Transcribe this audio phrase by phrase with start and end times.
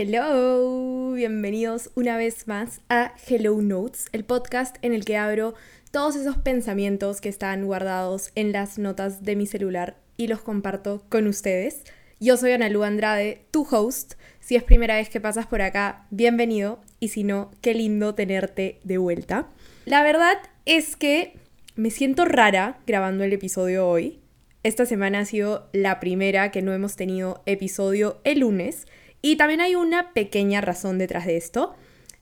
[0.00, 5.54] Hello, bienvenidos una vez más a Hello Notes, el podcast en el que abro
[5.90, 11.02] todos esos pensamientos que están guardados en las notas de mi celular y los comparto
[11.08, 11.82] con ustedes.
[12.20, 14.14] Yo soy Analu Andrade, tu host.
[14.38, 16.80] Si es primera vez que pasas por acá, bienvenido.
[17.00, 19.48] Y si no, qué lindo tenerte de vuelta.
[19.84, 21.34] La verdad es que
[21.74, 24.20] me siento rara grabando el episodio hoy.
[24.62, 28.86] Esta semana ha sido la primera que no hemos tenido episodio el lunes
[29.22, 31.74] y también hay una pequeña razón detrás de esto.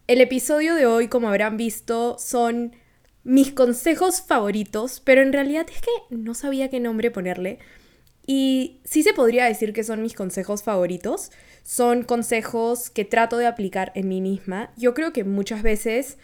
[0.07, 2.77] El episodio de hoy, como habrán visto, son
[3.25, 7.59] mis consejos favoritos, pero en realidad es que no sabía qué nombre ponerle.
[8.27, 11.31] Y sí se podría decir que son mis consejos favoritos.
[11.63, 14.73] Son consejos que trato de aplicar en mí misma.
[14.77, 16.19] Yo creo que muchas veces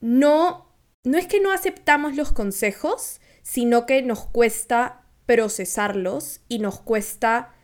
[0.00, 6.80] no, no es que no aceptamos los consejos, sino que nos cuesta procesarlos y nos
[6.80, 7.54] cuesta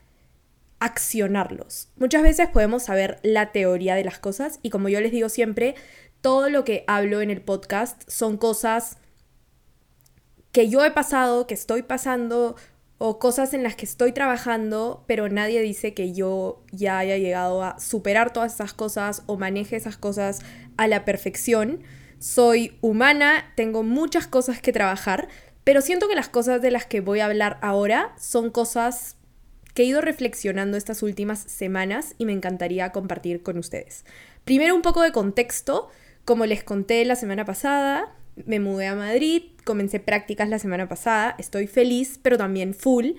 [0.81, 1.89] accionarlos.
[1.97, 5.75] Muchas veces podemos saber la teoría de las cosas y como yo les digo siempre,
[6.21, 8.99] todo lo que hablo en el podcast son cosas
[10.53, 12.57] que yo he pasado, que estoy pasando
[12.99, 17.63] o cosas en las que estoy trabajando, pero nadie dice que yo ya haya llegado
[17.63, 20.41] a superar todas esas cosas o maneje esas cosas
[20.77, 21.83] a la perfección.
[22.19, 25.29] Soy humana, tengo muchas cosas que trabajar,
[25.65, 29.17] pero siento que las cosas de las que voy a hablar ahora son cosas
[29.75, 34.05] que he ido reflexionando estas últimas semanas y me encantaría compartir con ustedes.
[34.45, 35.89] Primero un poco de contexto.
[36.25, 38.15] Como les conté la semana pasada,
[38.47, 43.13] me mudé a Madrid, comencé prácticas la semana pasada, estoy feliz, pero también full.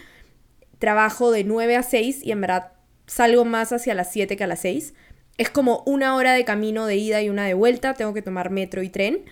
[0.79, 2.71] Trabajo de 9 a 6 y en verdad
[3.05, 4.93] salgo más hacia las 7 que a las 6.
[5.37, 8.49] Es como una hora de camino de ida y una de vuelta, tengo que tomar
[8.49, 9.25] metro y tren.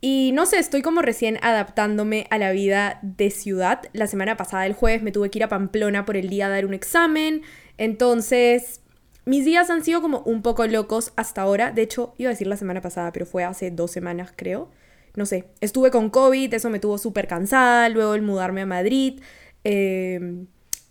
[0.00, 3.82] Y no sé, estoy como recién adaptándome a la vida de ciudad.
[3.92, 6.50] La semana pasada, el jueves, me tuve que ir a Pamplona por el día a
[6.50, 7.42] dar un examen.
[7.78, 8.80] Entonces,
[9.24, 11.72] mis días han sido como un poco locos hasta ahora.
[11.72, 14.70] De hecho, iba a decir la semana pasada, pero fue hace dos semanas, creo.
[15.16, 17.88] No sé, estuve con COVID, eso me tuvo súper cansada.
[17.88, 19.20] Luego el mudarme a Madrid.
[19.64, 20.46] Em,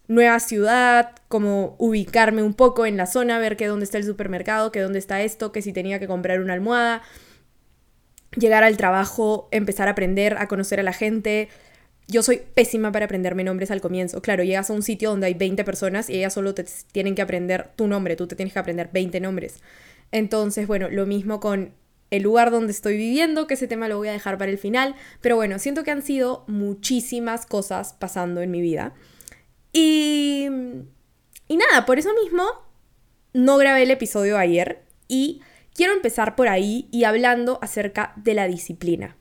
[0.10, 4.72] nueva ciudad, como ubicarme un poco en la zona, ver que dónde está el supermercado,
[4.74, 7.04] que dónde está esto, que si tenía que comprar una almohada
[8.36, 11.50] llegar al trabajo, empezar a aprender, a conocer a la gente.
[12.08, 14.22] Yo soy pésima para aprenderme nombres al comienzo.
[14.22, 17.22] Claro, llegas a un sitio donde hay 20 personas y ellas solo te tienen que
[17.22, 19.56] aprender tu nombre, tú te tienes que aprender 20 nombres.
[20.12, 21.74] Entonces, bueno, lo mismo con
[22.10, 24.96] el lugar donde estoy viviendo, que ese tema lo voy a dejar para el final,
[25.22, 28.94] pero bueno, siento que han sido muchísimas cosas pasando en mi vida.
[29.74, 30.48] Y,
[31.48, 32.44] y nada, por eso mismo
[33.34, 35.42] no grabé el episodio ayer y
[35.78, 39.16] Quiero empezar por ahí y hablando acerca de la disciplina.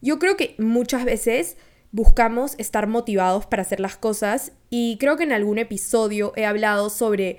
[0.00, 1.56] Yo creo que muchas veces
[1.92, 6.90] buscamos estar motivados para hacer las cosas y creo que en algún episodio he hablado
[6.90, 7.38] sobre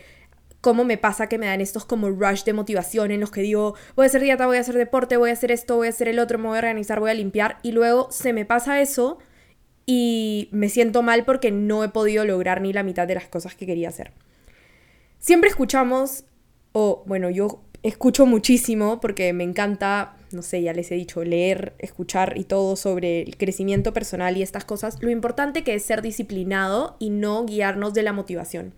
[0.62, 3.76] cómo me pasa que me dan estos como rush de motivación en los que digo,
[3.98, 6.08] voy a hacer dieta, voy a hacer deporte, voy a hacer esto, voy a hacer
[6.08, 9.18] el otro, me voy a organizar, voy a limpiar y luego se me pasa eso
[9.86, 13.54] y me siento mal porque no he podido lograr ni la mitad de las cosas
[13.54, 14.14] que quería hacer.
[15.20, 16.24] Siempre escuchamos,
[16.72, 21.74] o bueno, yo escucho muchísimo porque me encanta, no sé, ya les he dicho, leer,
[21.78, 26.02] escuchar y todo sobre el crecimiento personal y estas cosas, lo importante que es ser
[26.02, 28.74] disciplinado y no guiarnos de la motivación.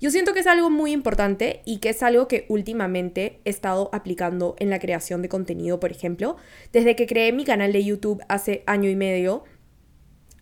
[0.00, 3.90] Yo siento que es algo muy importante y que es algo que últimamente he estado
[3.92, 6.36] aplicando en la creación de contenido, por ejemplo.
[6.72, 9.44] Desde que creé mi canal de YouTube hace año y medio,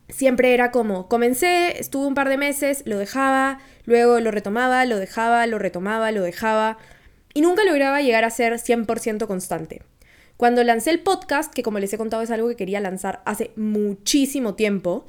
[0.07, 4.97] siempre era como, comencé, estuve un par de meses, lo dejaba, luego lo retomaba, lo
[4.97, 6.77] dejaba, lo retomaba, lo dejaba
[7.33, 9.81] y nunca lograba llegar a ser 100% constante.
[10.37, 13.51] Cuando lancé el podcast, que como les he contado es algo que quería lanzar hace
[13.55, 15.05] muchísimo tiempo,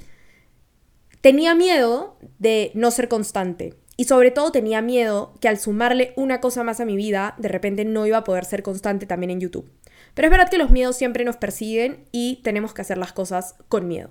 [1.21, 3.75] tenía miedo de no ser constante.
[3.95, 7.49] Y sobre todo tenía miedo que al sumarle una cosa más a mi vida, de
[7.49, 9.69] repente no iba a poder ser constante también en YouTube.
[10.13, 13.55] Pero es verdad que los miedos siempre nos persiguen y tenemos que hacer las cosas
[13.67, 14.09] con miedo.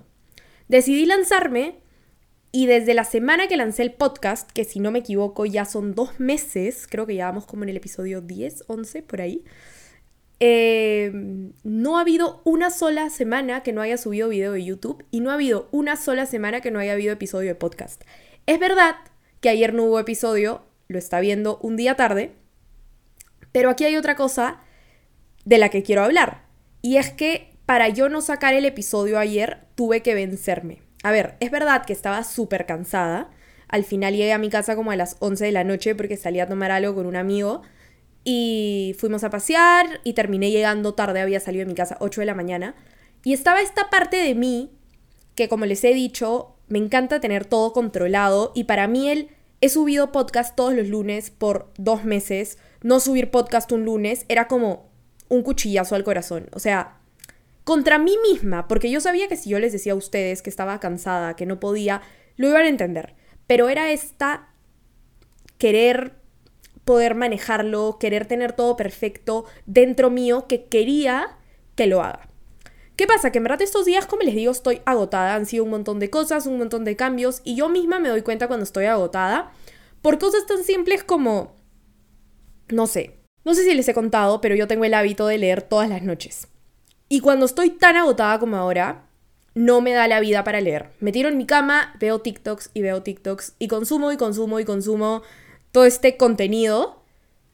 [0.67, 1.79] Decidí lanzarme
[2.51, 5.93] y desde la semana que lancé el podcast, que si no me equivoco ya son
[5.93, 9.43] dos meses, creo que ya vamos como en el episodio 10, 11, por ahí,
[10.39, 11.11] eh,
[11.63, 15.31] no ha habido una sola semana que no haya subido video de YouTube y no
[15.31, 18.03] ha habido una sola semana que no haya habido episodio de podcast.
[18.47, 18.95] Es verdad
[19.41, 22.31] que ayer no hubo episodio, lo está viendo un día tarde,
[23.51, 24.61] pero aquí hay otra cosa
[25.45, 26.43] de la que quiero hablar.
[26.81, 30.88] Y es que para yo no sacar el episodio ayer tuve que vencerme.
[31.03, 33.29] A ver, es verdad que estaba súper cansada.
[33.67, 36.39] Al final llegué a mi casa como a las 11 de la noche porque salí
[36.39, 37.61] a tomar algo con un amigo
[38.23, 42.25] y fuimos a pasear y terminé llegando tarde, había salido de mi casa 8 de
[42.25, 42.75] la mañana.
[43.23, 44.71] Y estaba esta parte de mí
[45.35, 49.29] que como les he dicho, me encanta tener todo controlado y para mí el
[49.61, 52.57] he subido podcast todos los lunes por dos meses.
[52.81, 54.89] No subir podcast un lunes era como
[55.29, 56.49] un cuchillazo al corazón.
[56.53, 56.98] O sea,
[57.69, 60.79] contra mí misma, porque yo sabía que si yo les decía a ustedes que estaba
[60.79, 62.01] cansada, que no podía,
[62.35, 63.13] lo iban a entender.
[63.45, 64.49] Pero era esta
[65.59, 66.15] querer
[66.83, 71.37] poder manejarlo, querer tener todo perfecto dentro mío, que quería
[71.75, 72.27] que lo haga.
[72.95, 73.31] ¿Qué pasa?
[73.31, 75.35] Que en verdad estos días, como les digo, estoy agotada.
[75.35, 78.23] Han sido un montón de cosas, un montón de cambios y yo misma me doy
[78.23, 79.51] cuenta cuando estoy agotada
[80.01, 81.55] por cosas tan simples como,
[82.69, 85.61] no sé, no sé si les he contado, pero yo tengo el hábito de leer
[85.61, 86.47] todas las noches.
[87.09, 89.07] Y cuando estoy tan agotada como ahora,
[89.55, 90.91] no me da la vida para leer.
[90.99, 94.65] Me tiro en mi cama, veo TikToks y veo TikToks y consumo y consumo y
[94.65, 95.23] consumo
[95.71, 97.03] todo este contenido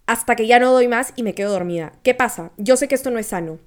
[0.05, 1.93] hasta que ya no doy más y me quedo dormida.
[2.03, 2.51] ¿Qué pasa?
[2.57, 3.59] Yo sé que esto no es sano.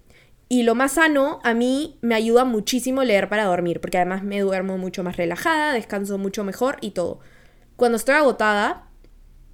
[0.51, 4.41] Y lo más sano, a mí me ayuda muchísimo leer para dormir, porque además me
[4.41, 7.21] duermo mucho más relajada, descanso mucho mejor y todo.
[7.77, 8.89] Cuando estoy agotada,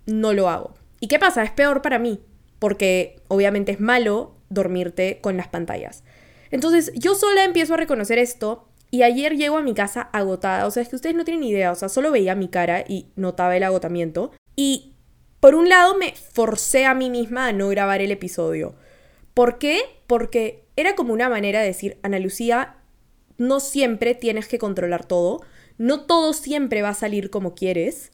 [0.06, 0.74] no lo hago.
[1.00, 1.42] ¿Y qué pasa?
[1.42, 2.20] Es peor para mí,
[2.58, 6.04] porque obviamente es malo dormirte con las pantallas.
[6.54, 10.68] Entonces yo sola empiezo a reconocer esto y ayer llego a mi casa agotada.
[10.68, 11.72] O sea, es que ustedes no tienen idea.
[11.72, 14.30] O sea, solo veía mi cara y notaba el agotamiento.
[14.54, 14.94] Y
[15.40, 18.76] por un lado me forcé a mí misma a no grabar el episodio.
[19.34, 19.80] ¿Por qué?
[20.06, 22.76] Porque era como una manera de decir, Ana Lucía,
[23.36, 25.40] no siempre tienes que controlar todo.
[25.76, 28.12] No todo siempre va a salir como quieres.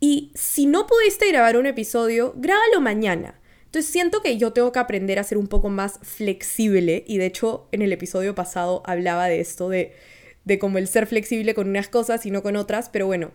[0.00, 3.39] Y si no pudiste grabar un episodio, grábalo mañana.
[3.70, 7.26] Entonces siento que yo tengo que aprender a ser un poco más flexible y de
[7.26, 9.92] hecho en el episodio pasado hablaba de esto, de,
[10.44, 13.30] de como el ser flexible con unas cosas y no con otras, pero bueno,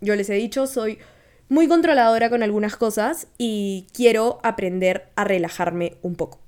[0.00, 0.98] yo les he dicho, soy
[1.48, 6.38] muy controladora con algunas cosas y quiero aprender a relajarme un poco.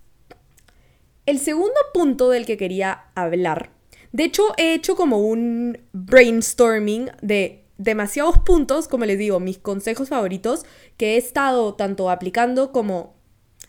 [1.26, 3.70] El segundo punto del que quería hablar,
[4.12, 10.08] de hecho he hecho como un brainstorming de demasiados puntos, como les digo, mis consejos
[10.08, 10.64] favoritos
[10.96, 13.23] que he estado tanto aplicando como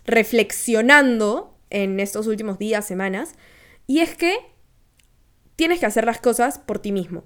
[0.06, 3.36] reflexionando en estos últimos días, semanas,
[3.88, 4.36] y es que
[5.56, 7.24] tienes que hacer las cosas por ti mismo.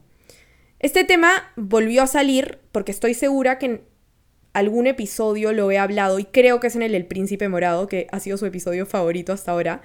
[0.79, 3.81] Este tema volvió a salir porque estoy segura que en
[4.53, 8.07] algún episodio lo he hablado y creo que es en el El Príncipe Morado, que
[8.11, 9.81] ha sido su episodio favorito hasta ahora.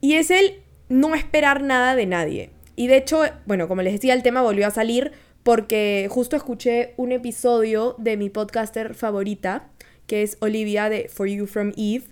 [0.00, 2.50] Y es el no esperar nada de nadie.
[2.76, 5.12] Y de hecho, bueno, como les decía, el tema volvió a salir
[5.42, 9.70] porque justo escuché un episodio de mi podcaster favorita,
[10.06, 12.04] que es Olivia de For You From Eve,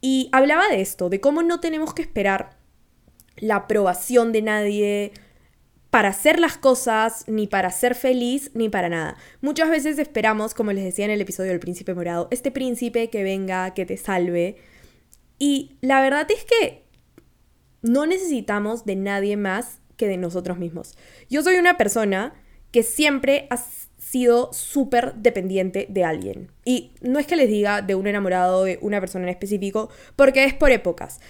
[0.00, 2.58] y hablaba de esto, de cómo no tenemos que esperar
[3.36, 5.12] la aprobación de nadie
[5.90, 9.16] para hacer las cosas, ni para ser feliz, ni para nada.
[9.40, 13.22] Muchas veces esperamos, como les decía en el episodio del príncipe morado, este príncipe que
[13.22, 14.56] venga, que te salve.
[15.38, 16.84] Y la verdad es que
[17.80, 20.96] no necesitamos de nadie más que de nosotros mismos.
[21.30, 22.34] Yo soy una persona
[22.72, 23.46] que siempre
[24.04, 26.50] sido súper dependiente de alguien.
[26.64, 30.44] Y no es que les diga de un enamorado de una persona en específico, porque
[30.44, 31.20] es por épocas.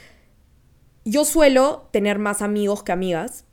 [1.04, 3.44] Yo suelo tener más amigos que amigas.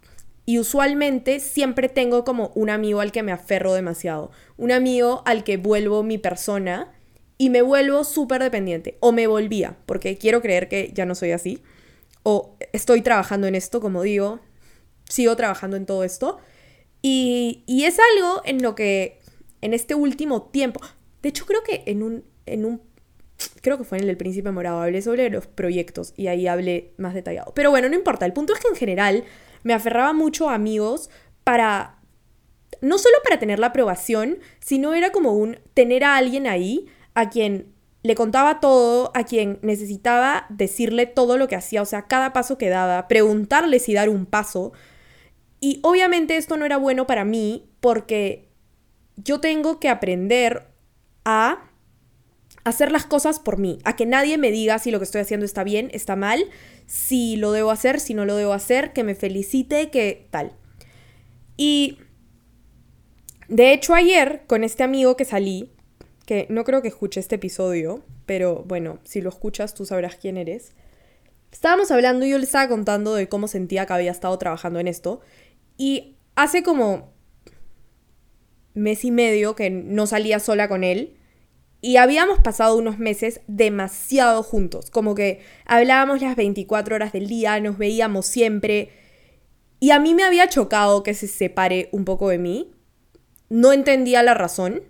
[0.45, 4.31] Y usualmente siempre tengo como un amigo al que me aferro demasiado.
[4.57, 6.91] Un amigo al que vuelvo mi persona
[7.37, 8.97] y me vuelvo súper dependiente.
[9.01, 11.61] O me volvía, porque quiero creer que ya no soy así.
[12.23, 14.39] O estoy trabajando en esto, como digo.
[15.07, 16.39] Sigo trabajando en todo esto.
[17.01, 19.19] Y, y es algo en lo que
[19.61, 20.79] en este último tiempo.
[21.21, 22.81] De hecho, creo que en un, en un
[23.61, 27.13] creo que fue en el Príncipe Morado, hablé sobre los proyectos y ahí hablé más
[27.13, 27.53] detallado.
[27.55, 29.23] Pero bueno, no importa, el punto es que en general
[29.63, 31.09] me aferraba mucho a amigos
[31.43, 31.99] para,
[32.81, 37.29] no solo para tener la aprobación, sino era como un tener a alguien ahí a
[37.29, 37.73] quien
[38.03, 42.57] le contaba todo, a quien necesitaba decirle todo lo que hacía, o sea, cada paso
[42.57, 44.73] que daba, preguntarle si dar un paso.
[45.61, 48.49] Y obviamente esto no era bueno para mí porque
[49.15, 50.67] yo tengo que aprender
[51.23, 51.69] a
[52.63, 55.45] hacer las cosas por mí, a que nadie me diga si lo que estoy haciendo
[55.45, 56.45] está bien, está mal,
[56.85, 60.53] si lo debo hacer, si no lo debo hacer, que me felicite, que tal.
[61.57, 61.99] Y
[63.47, 65.71] de hecho ayer con este amigo que salí,
[66.25, 70.37] que no creo que escuche este episodio, pero bueno, si lo escuchas tú sabrás quién
[70.37, 70.73] eres.
[71.51, 74.87] Estábamos hablando y yo le estaba contando de cómo sentía que había estado trabajando en
[74.87, 75.19] esto.
[75.81, 77.11] Y hace como
[78.75, 81.17] mes y medio que no salía sola con él.
[81.81, 87.59] Y habíamos pasado unos meses demasiado juntos, como que hablábamos las 24 horas del día,
[87.59, 88.91] nos veíamos siempre.
[89.79, 92.69] Y a mí me había chocado que se separe un poco de mí.
[93.49, 94.83] No entendía la razón.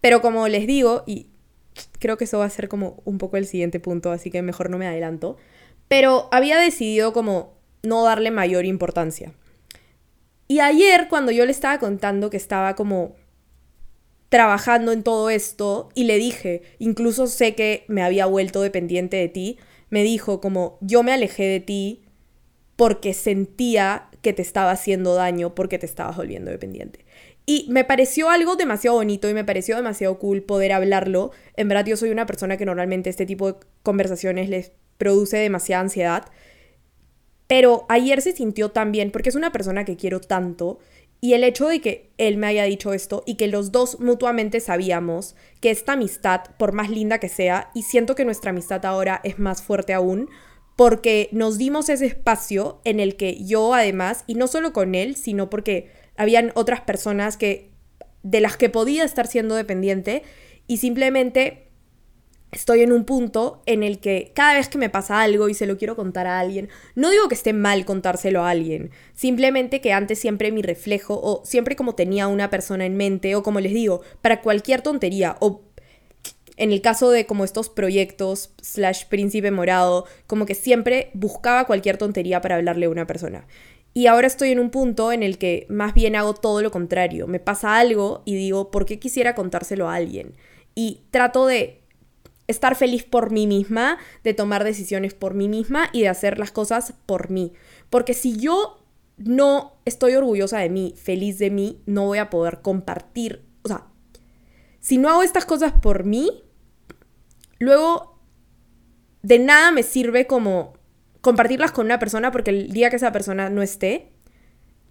[0.00, 1.26] Pero como les digo, y
[1.98, 4.70] creo que eso va a ser como un poco el siguiente punto, así que mejor
[4.70, 5.36] no me adelanto.
[5.88, 9.32] Pero había decidido como no darle mayor importancia.
[10.48, 13.14] Y ayer, cuando yo le estaba contando que estaba como
[14.30, 19.28] trabajando en todo esto y le dije, incluso sé que me había vuelto dependiente de
[19.28, 19.58] ti,
[19.90, 22.02] me dijo como yo me alejé de ti
[22.76, 27.04] porque sentía que te estaba haciendo daño porque te estabas volviendo dependiente.
[27.46, 31.30] Y me pareció algo demasiado bonito y me pareció demasiado cool poder hablarlo.
[31.56, 35.82] En verdad yo soy una persona que normalmente este tipo de conversaciones les produce demasiada
[35.82, 36.24] ansiedad.
[37.48, 40.78] Pero ayer se sintió tan bien porque es una persona que quiero tanto
[41.20, 44.60] y el hecho de que él me haya dicho esto y que los dos mutuamente
[44.60, 49.20] sabíamos que esta amistad, por más linda que sea, y siento que nuestra amistad ahora
[49.24, 50.28] es más fuerte aún,
[50.76, 55.16] porque nos dimos ese espacio en el que yo además, y no solo con él,
[55.16, 57.72] sino porque habían otras personas que
[58.22, 60.22] de las que podía estar siendo dependiente
[60.68, 61.67] y simplemente
[62.52, 65.66] estoy en un punto en el que cada vez que me pasa algo y se
[65.66, 69.92] lo quiero contar a alguien, no digo que esté mal contárselo a alguien, simplemente que
[69.92, 73.74] antes siempre mi reflejo o siempre como tenía una persona en mente o como les
[73.74, 75.62] digo, para cualquier tontería o
[76.56, 81.98] en el caso de como estos proyectos slash príncipe morado, como que siempre buscaba cualquier
[81.98, 83.46] tontería para hablarle a una persona.
[83.94, 87.26] Y ahora estoy en un punto en el que más bien hago todo lo contrario.
[87.26, 90.34] Me pasa algo y digo, ¿por qué quisiera contárselo a alguien?
[90.74, 91.77] Y trato de
[92.48, 96.50] estar feliz por mí misma, de tomar decisiones por mí misma y de hacer las
[96.50, 97.52] cosas por mí.
[97.90, 98.84] Porque si yo
[99.18, 103.44] no estoy orgullosa de mí, feliz de mí, no voy a poder compartir.
[103.62, 103.86] O sea,
[104.80, 106.42] si no hago estas cosas por mí,
[107.58, 108.18] luego
[109.22, 110.74] de nada me sirve como
[111.20, 114.12] compartirlas con una persona porque el día que esa persona no esté,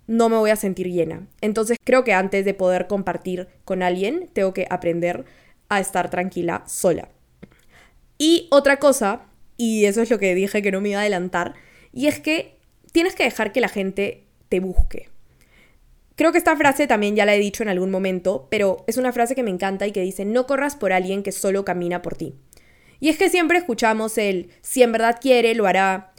[0.05, 1.27] no me voy a sentir llena.
[1.41, 5.25] Entonces creo que antes de poder compartir con alguien, tengo que aprender
[5.69, 7.09] a estar tranquila sola.
[8.17, 9.21] Y otra cosa,
[9.57, 11.55] y eso es lo que dije que no me iba a adelantar,
[11.93, 12.57] y es que
[12.91, 15.09] tienes que dejar que la gente te busque.
[16.15, 19.13] Creo que esta frase también ya la he dicho en algún momento, pero es una
[19.13, 22.15] frase que me encanta y que dice, no corras por alguien que solo camina por
[22.15, 22.33] ti.
[22.99, 26.13] Y es que siempre escuchamos el, si en verdad quiere, lo hará.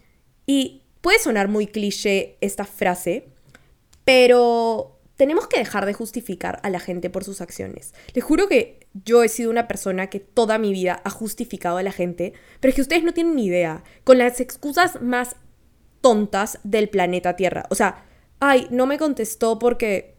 [0.47, 3.27] Y puede sonar muy cliché esta frase,
[4.05, 7.93] pero tenemos que dejar de justificar a la gente por sus acciones.
[8.15, 11.83] Les juro que yo he sido una persona que toda mi vida ha justificado a
[11.83, 15.35] la gente, pero es que ustedes no tienen ni idea, con las excusas más
[16.01, 17.67] tontas del planeta Tierra.
[17.69, 18.07] O sea,
[18.39, 20.17] ay, no me contestó porque...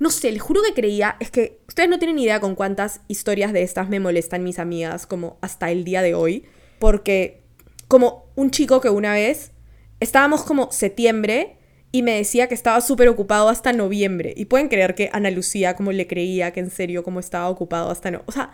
[0.00, 3.02] No sé, les juro que creía, es que ustedes no tienen ni idea con cuántas
[3.06, 6.44] historias de estas me molestan mis amigas como hasta el día de hoy,
[6.80, 7.44] porque
[7.86, 9.52] como un chico que una vez
[10.00, 11.56] estábamos como septiembre
[11.92, 14.32] y me decía que estaba súper ocupado hasta noviembre.
[14.34, 17.90] Y pueden creer que Ana Lucía como le creía que en serio como estaba ocupado
[17.90, 18.22] hasta no.
[18.24, 18.50] O sea,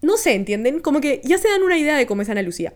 [0.00, 0.78] no sé, ¿entienden?
[0.78, 2.74] Como que ya se dan una idea de cómo es Ana Lucía.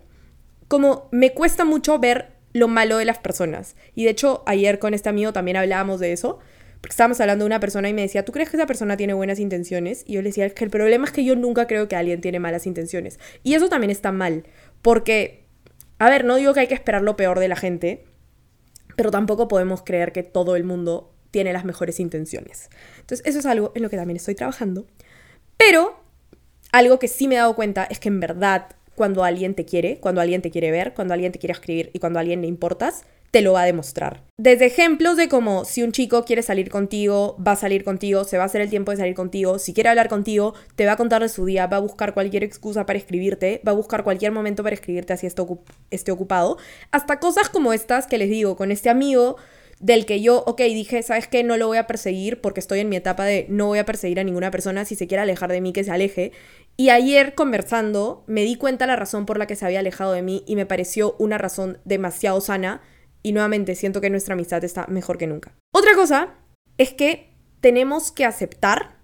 [0.66, 3.76] Como me cuesta mucho ver lo malo de las personas.
[3.95, 6.40] Y de hecho, ayer con este amigo también hablábamos de eso.
[6.81, 9.14] Porque estábamos hablando de una persona y me decía, ¿tú crees que esa persona tiene
[9.14, 10.02] buenas intenciones?
[10.04, 12.40] Y yo le decía, que el problema es que yo nunca creo que alguien tiene
[12.40, 13.21] malas intenciones.
[13.45, 14.45] Y eso también está mal.
[14.83, 15.45] Porque,
[16.00, 18.04] a ver, no digo que hay que esperar lo peor de la gente
[18.96, 22.70] pero tampoco podemos creer que todo el mundo tiene las mejores intenciones.
[23.00, 24.87] Entonces, eso es algo en lo que también estoy trabajando.
[25.56, 25.96] Pero
[26.72, 29.99] algo que sí me he dado cuenta es que en verdad, cuando alguien te quiere,
[29.99, 32.46] cuando alguien te quiere ver, cuando alguien te quiere escribir y cuando a alguien le
[32.46, 34.22] importas, te lo va a demostrar.
[34.38, 38.36] Desde ejemplos de como si un chico quiere salir contigo, va a salir contigo, se
[38.36, 40.96] va a hacer el tiempo de salir contigo, si quiere hablar contigo, te va a
[40.96, 44.32] contar de su día, va a buscar cualquier excusa para escribirte, va a buscar cualquier
[44.32, 45.26] momento para escribirte así
[45.90, 46.58] esté ocupado,
[46.90, 49.36] hasta cosas como estas que les digo, con este amigo
[49.80, 51.42] del que yo, ok, dije, ¿sabes qué?
[51.42, 54.20] No lo voy a perseguir porque estoy en mi etapa de no voy a perseguir
[54.20, 56.32] a ninguna persona, si se quiere alejar de mí, que se aleje.
[56.76, 60.22] Y ayer conversando me di cuenta la razón por la que se había alejado de
[60.22, 62.82] mí y me pareció una razón demasiado sana
[63.23, 65.55] y nuevamente siento que nuestra amistad está mejor que nunca.
[65.73, 66.35] Otra cosa
[66.79, 68.99] es que tenemos que aceptar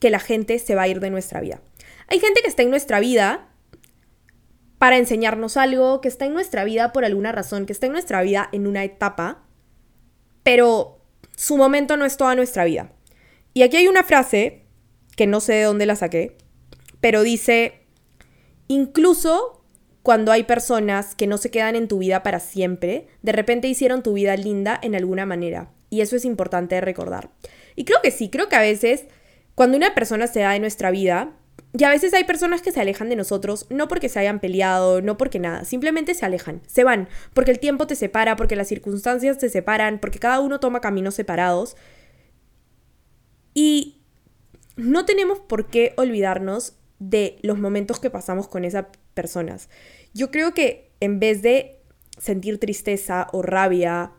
[0.00, 1.60] que la gente se va a ir de nuestra vida.
[2.08, 3.48] Hay gente que está en nuestra vida
[4.78, 8.22] para enseñarnos algo, que está en nuestra vida por alguna razón, que está en nuestra
[8.22, 9.44] vida en una etapa,
[10.42, 11.00] pero
[11.34, 12.92] su momento no es toda nuestra vida.
[13.54, 14.66] Y aquí hay una frase,
[15.16, 16.36] que no sé de dónde la saqué,
[17.00, 17.86] pero dice,
[18.68, 19.64] incluso
[20.06, 24.04] cuando hay personas que no se quedan en tu vida para siempre, de repente hicieron
[24.04, 25.72] tu vida linda en alguna manera.
[25.90, 27.30] Y eso es importante recordar.
[27.74, 29.06] Y creo que sí, creo que a veces
[29.56, 31.32] cuando una persona se da en nuestra vida,
[31.76, 35.02] y a veces hay personas que se alejan de nosotros, no porque se hayan peleado,
[35.02, 38.68] no porque nada, simplemente se alejan, se van, porque el tiempo te separa, porque las
[38.68, 41.76] circunstancias te separan, porque cada uno toma caminos separados.
[43.54, 44.04] Y
[44.76, 48.84] no tenemos por qué olvidarnos de los momentos que pasamos con esas
[49.16, 49.68] personas.
[50.14, 51.80] Yo creo que en vez de
[52.18, 54.12] sentir tristeza o rabia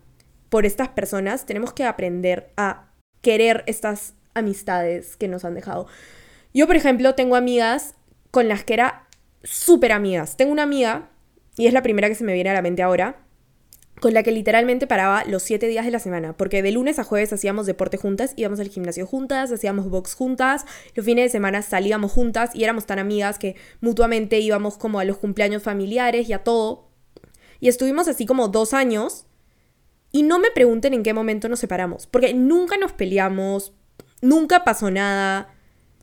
[0.50, 5.88] por estas personas, tenemos que aprender a querer estas amistades que nos han dejado.
[6.54, 7.96] Yo, por ejemplo, tengo amigas
[8.32, 9.08] con las que era
[9.44, 10.36] súper amigas.
[10.38, 11.10] Tengo una amiga,
[11.56, 13.27] y es la primera que se me viene a la mente ahora,
[14.00, 17.04] con la que literalmente paraba los siete días de la semana, porque de lunes a
[17.04, 21.62] jueves hacíamos deporte juntas, íbamos al gimnasio juntas, hacíamos box juntas, los fines de semana
[21.62, 26.34] salíamos juntas y éramos tan amigas que mutuamente íbamos como a los cumpleaños familiares y
[26.34, 26.92] a todo.
[27.60, 29.26] Y estuvimos así como dos años
[30.12, 33.74] y no me pregunten en qué momento nos separamos, porque nunca nos peleamos,
[34.22, 35.54] nunca pasó nada,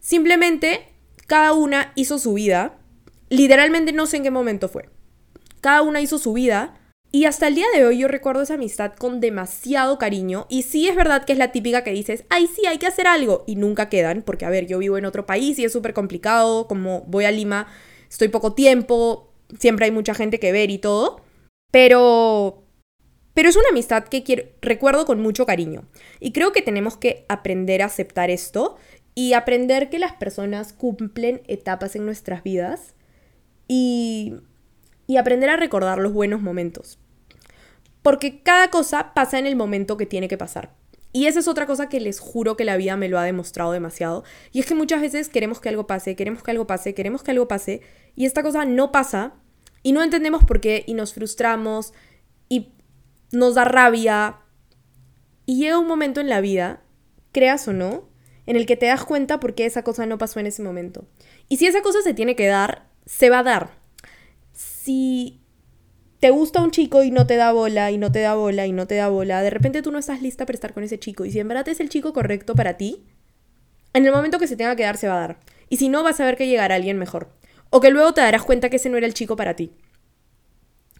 [0.00, 0.88] simplemente
[1.28, 2.76] cada una hizo su vida,
[3.28, 4.90] literalmente no sé en qué momento fue,
[5.60, 6.80] cada una hizo su vida
[7.14, 10.47] y hasta el día de hoy yo recuerdo esa amistad con demasiado cariño.
[10.49, 13.06] Y sí es verdad que es la típica que dices, ay, sí, hay que hacer
[13.06, 13.44] algo.
[13.47, 16.66] Y nunca quedan, porque a ver, yo vivo en otro país y es súper complicado.
[16.66, 17.68] Como voy a Lima,
[18.11, 21.21] estoy poco tiempo, siempre hay mucha gente que ver y todo.
[21.71, 22.64] Pero.
[23.33, 25.85] Pero es una amistad que quiero, recuerdo con mucho cariño.
[26.18, 28.76] Y creo que tenemos que aprender a aceptar esto
[29.14, 32.97] y aprender que las personas cumplen etapas en nuestras vidas
[33.68, 34.35] y,
[35.06, 36.99] y aprender a recordar los buenos momentos
[38.04, 40.75] porque cada cosa pasa en el momento que tiene que pasar.
[41.11, 43.73] Y esa es otra cosa que les juro que la vida me lo ha demostrado
[43.73, 44.25] demasiado.
[44.52, 47.30] Y es que muchas veces queremos que algo pase, queremos que algo pase, queremos que
[47.30, 47.80] algo pase,
[48.14, 49.32] y esta cosa no pasa,
[49.82, 51.94] y no entendemos por qué, y nos frustramos,
[52.50, 52.75] y
[53.32, 54.37] nos da rabia.
[55.46, 56.82] Y llega un momento en la vida,
[57.32, 58.11] creas o no,
[58.44, 61.06] en el que te das cuenta por qué esa cosa no pasó en ese momento.
[61.49, 63.78] Y si esa cosa se tiene que dar, se va a dar.
[64.52, 65.43] Si
[66.25, 68.73] te gusta un chico y no te da bola y no te da bola y
[68.73, 71.26] no te da bola, de repente tú no estás lista para estar con ese chico.
[71.26, 73.04] Y si en verdad es el chico correcto para ti,
[73.93, 75.40] en el momento que se tenga que dar, se va a dar.
[75.69, 77.28] Y si no, vas a ver que llegará alguien mejor.
[77.69, 79.73] O que luego te darás cuenta que ese no era el chico para ti.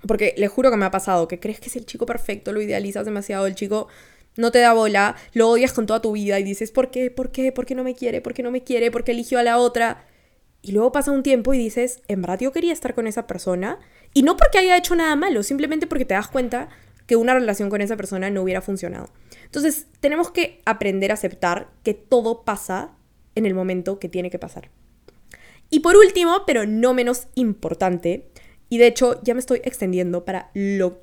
[0.07, 2.61] Porque le juro que me ha pasado, que crees que es el chico perfecto, lo
[2.61, 3.89] idealizas demasiado, el chico
[4.37, 7.11] no te da bola, lo odias con toda tu vida y dices, ¿por qué?
[7.11, 7.51] ¿Por qué?
[7.51, 8.21] ¿Por qué no me quiere?
[8.21, 8.91] ¿Por qué no me quiere?
[8.91, 10.05] ¿Por qué eligió a la otra?
[10.65, 13.79] Y luego pasa un tiempo y dices, en verdad yo quería estar con esa persona.
[14.15, 16.69] Y no porque haya hecho nada malo, simplemente porque te das cuenta
[17.07, 19.11] que una relación con esa persona no hubiera funcionado.
[19.45, 22.93] Entonces, tenemos que aprender a aceptar que todo pasa
[23.35, 24.71] en el momento que tiene que pasar.
[25.69, 28.31] Y por último, pero no menos importante,
[28.69, 31.03] y de hecho ya me estoy extendiendo para lo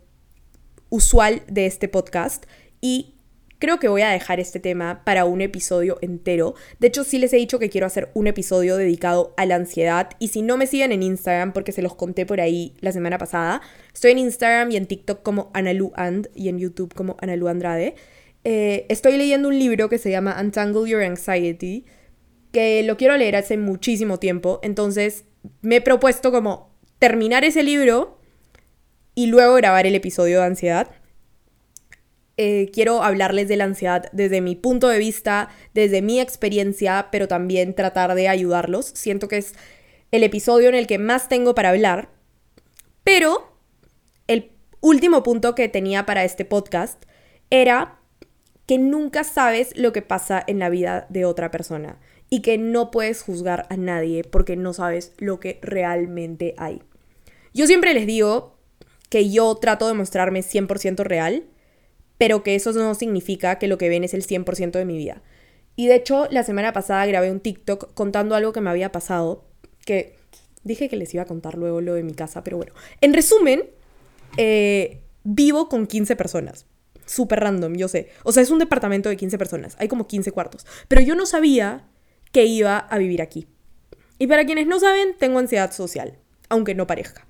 [0.90, 2.46] usual de este podcast,
[2.80, 3.16] y
[3.62, 6.56] Creo que voy a dejar este tema para un episodio entero.
[6.80, 10.10] De hecho, sí les he dicho que quiero hacer un episodio dedicado a la ansiedad.
[10.18, 13.20] Y si no me siguen en Instagram, porque se los conté por ahí la semana
[13.20, 13.62] pasada,
[13.94, 17.94] estoy en Instagram y en TikTok como Analu And y en YouTube como Analu Andrade.
[18.46, 21.86] Eh, estoy leyendo un libro que se llama Untangle Your Anxiety,
[22.52, 24.60] que lo quiero leer hace muchísimo tiempo.
[24.64, 25.26] Entonces
[25.62, 28.18] me he propuesto como terminar ese libro
[29.14, 30.90] y luego grabar el episodio de ansiedad.
[32.44, 37.28] Eh, quiero hablarles de la ansiedad desde mi punto de vista, desde mi experiencia, pero
[37.28, 38.88] también tratar de ayudarlos.
[38.96, 39.54] Siento que es
[40.10, 42.10] el episodio en el que más tengo para hablar.
[43.04, 43.54] Pero
[44.26, 47.04] el último punto que tenía para este podcast
[47.52, 48.00] era
[48.66, 52.00] que nunca sabes lo que pasa en la vida de otra persona
[52.32, 56.82] y que no puedes juzgar a nadie porque no sabes lo que realmente hay.
[57.54, 58.58] Yo siempre les digo
[59.10, 61.46] que yo trato de mostrarme 100% real
[62.22, 65.24] pero que eso no significa que lo que ven es el 100% de mi vida.
[65.76, 69.44] Y de hecho, la semana pasada grabé un TikTok contando algo que me había pasado,
[69.88, 70.18] que
[70.64, 72.74] dije que les iba a contar luego lo de mi casa, pero bueno.
[73.02, 73.64] En resumen,
[74.38, 76.68] eh, vivo con 15 personas.
[77.08, 78.10] Súper random, yo sé.
[78.22, 79.76] O sea, es un departamento de 15 personas.
[79.80, 80.68] Hay como 15 cuartos.
[80.88, 81.88] Pero yo no sabía
[82.32, 83.48] que iba a vivir aquí.
[84.20, 87.26] Y para quienes no saben, tengo ansiedad social, aunque no parezca.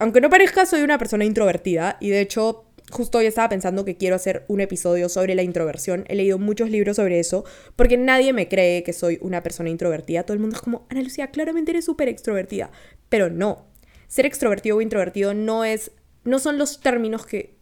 [0.00, 3.96] Aunque no parezca, soy una persona introvertida y de hecho justo hoy estaba pensando que
[3.96, 6.04] quiero hacer un episodio sobre la introversión.
[6.08, 7.44] He leído muchos libros sobre eso,
[7.76, 10.24] porque nadie me cree que soy una persona introvertida.
[10.24, 12.70] Todo el mundo es como, Ana Lucía, claramente eres súper extrovertida.
[13.08, 13.66] Pero no.
[14.08, 15.92] Ser extrovertido o introvertido no es.
[16.24, 17.54] no son los términos que.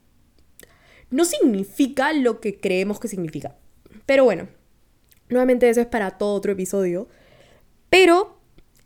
[1.11, 3.57] no significa lo que creemos que significa.
[4.07, 4.49] Pero bueno.
[5.29, 7.09] Nuevamente eso es para todo otro episodio.
[7.91, 8.39] Pero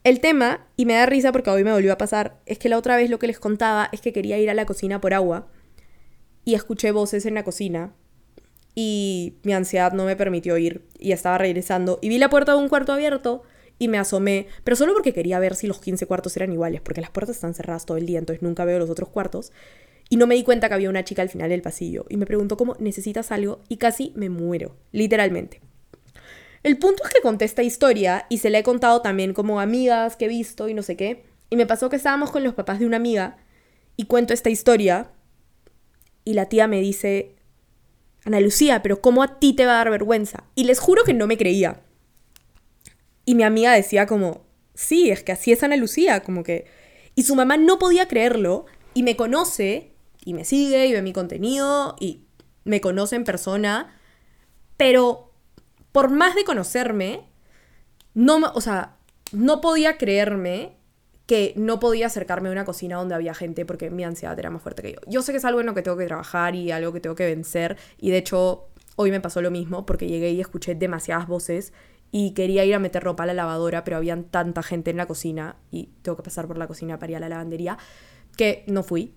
[0.03, 2.79] el tema, y me da risa porque hoy me volvió a pasar, es que la
[2.79, 5.49] otra vez lo que les contaba es que quería ir a la cocina por agua
[6.45, 7.95] y escuché voces en la cocina
[8.75, 12.59] y mi ansiedad no me permitió ir y estaba regresando y vi la puerta de
[12.59, 13.43] un cuarto abierto
[13.79, 17.01] y me asomé, pero solo porque quería ver si los 15 cuartos eran iguales, porque
[17.01, 19.51] las puertas están cerradas todo el día, entonces nunca veo los otros cuartos.
[20.09, 22.27] Y no me di cuenta que había una chica al final del pasillo y me
[22.27, 25.61] preguntó cómo necesitas algo y casi me muero, literalmente.
[26.63, 30.17] El punto es que conté esta historia y se la he contado también como amigas
[30.17, 31.25] que he visto y no sé qué.
[31.51, 33.39] Y me pasó que estábamos con los papás de una amiga
[33.97, 35.11] y cuento esta historia
[36.25, 37.37] y la tía me dice,
[38.25, 40.45] Ana Lucía, pero ¿cómo a ti te va a dar vergüenza?
[40.55, 41.83] Y les juro que no me creía.
[43.25, 46.67] Y mi amiga decía como, sí, es que así es Ana Lucía, como que...
[47.15, 49.93] Y su mamá no podía creerlo y me conoce
[50.25, 52.25] y me sigue y ve mi contenido y
[52.65, 53.99] me conoce en persona,
[54.77, 55.33] pero
[55.91, 57.27] por más de conocerme,
[58.15, 58.97] no, o sea,
[59.33, 60.77] no podía creerme
[61.27, 64.63] que no podía acercarme a una cocina donde había gente porque mi ansiedad era más
[64.63, 64.99] fuerte que yo.
[65.07, 67.15] Yo sé que es algo en lo que tengo que trabajar y algo que tengo
[67.15, 71.27] que vencer y de hecho hoy me pasó lo mismo porque llegué y escuché demasiadas
[71.27, 71.73] voces
[72.11, 75.07] y quería ir a meter ropa a la lavadora, pero habían tanta gente en la
[75.07, 77.79] cocina y tengo que pasar por la cocina para ir a la lavandería
[78.37, 79.15] que no fui.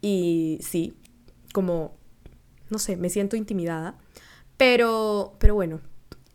[0.00, 0.96] Y sí,
[1.52, 1.98] como,
[2.70, 3.98] no sé, me siento intimidada.
[4.56, 5.80] Pero, pero bueno,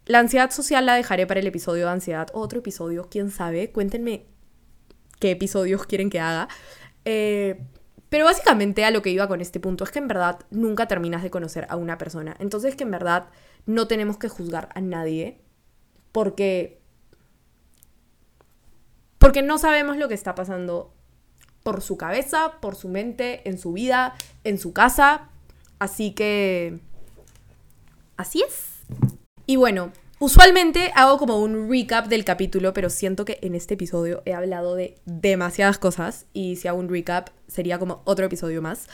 [0.06, 2.28] la ansiedad social la dejaré para el episodio de ansiedad.
[2.34, 3.72] Otro episodio, quién sabe.
[3.72, 4.26] Cuéntenme
[5.24, 6.50] qué episodios quieren que haga.
[7.06, 7.58] Eh,
[8.10, 11.24] pero básicamente a lo que iba con este punto es que en verdad nunca terminas
[11.24, 12.36] de conocer a una persona.
[12.40, 13.30] Entonces que en verdad
[13.66, 15.40] no tenemos que juzgar a nadie
[16.12, 16.82] porque
[19.18, 20.94] porque no sabemos lo que está pasando
[21.64, 25.30] por su cabeza, por su mente, en su vida, en su casa.
[25.80, 26.82] Así que
[28.18, 28.84] así es.
[29.46, 34.22] Y bueno, Usualmente hago como un recap del capítulo, pero siento que en este episodio
[34.26, 38.88] he hablado de demasiadas cosas y si hago un recap sería como otro episodio más.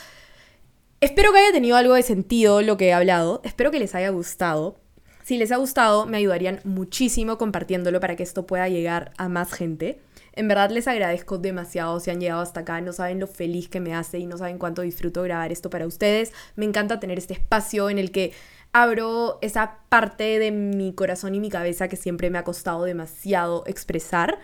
[1.01, 4.09] Espero que haya tenido algo de sentido lo que he hablado, espero que les haya
[4.09, 4.77] gustado.
[5.23, 9.53] Si les ha gustado, me ayudarían muchísimo compartiéndolo para que esto pueda llegar a más
[9.53, 9.99] gente.
[10.33, 13.79] En verdad les agradezco demasiado si han llegado hasta acá, no saben lo feliz que
[13.79, 16.33] me hace y no saben cuánto disfruto grabar esto para ustedes.
[16.55, 18.31] Me encanta tener este espacio en el que
[18.73, 23.63] abro esa parte de mi corazón y mi cabeza que siempre me ha costado demasiado
[23.67, 24.39] expresar.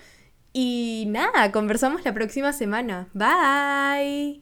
[0.53, 3.07] Y nada, conversamos la próxima semana.
[3.13, 4.41] Bye.